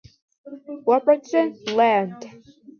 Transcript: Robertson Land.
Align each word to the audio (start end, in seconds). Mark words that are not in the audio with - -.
Robertson 0.87 1.55
Land. 1.67 2.25